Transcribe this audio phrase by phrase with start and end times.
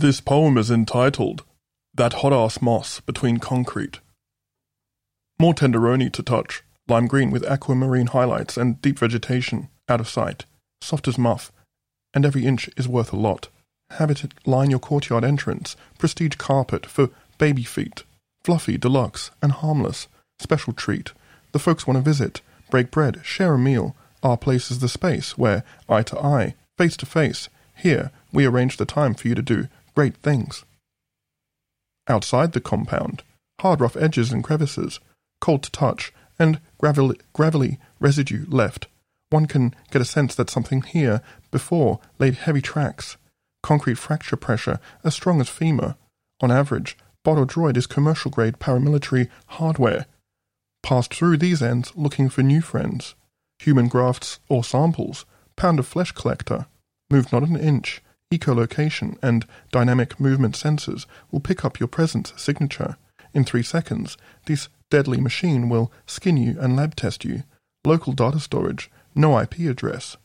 [0.00, 1.42] This poem is entitled
[1.92, 3.98] That Hot Ass Moss Between Concrete.
[5.40, 10.44] More tenderoni to touch, lime green with aquamarine highlights and deep vegetation, out of sight,
[10.80, 11.50] soft as muff,
[12.14, 13.48] and every inch is worth a lot.
[13.90, 18.04] Have it line your courtyard entrance, prestige carpet for baby feet,
[18.44, 20.06] fluffy, deluxe, and harmless,
[20.38, 21.10] special treat.
[21.50, 22.40] The folks want to visit,
[22.70, 23.96] break bread, share a meal.
[24.22, 28.76] Our place is the space where, eye to eye, face to face, here we arrange
[28.76, 29.66] the time for you to do
[29.98, 30.64] great things.
[32.06, 33.24] Outside the compound,
[33.60, 35.00] hard rough edges and crevices,
[35.40, 38.86] cold to touch, and gravelly, gravelly residue left,
[39.30, 43.16] one can get a sense that something here before laid heavy tracks.
[43.60, 45.96] Concrete fracture pressure as strong as femur.
[46.40, 50.06] On average, Bot or Droid is commercial grade paramilitary hardware.
[50.84, 53.16] Passed through these ends looking for new friends.
[53.58, 55.26] Human grafts or samples,
[55.56, 56.66] pound of flesh collector.
[57.10, 62.96] Moved not an inch, echolocation and dynamic movement sensors will pick up your presence signature.
[63.32, 67.42] In three seconds, this deadly machine will skin you and lab test you.
[67.84, 70.16] Local data storage, no IP address.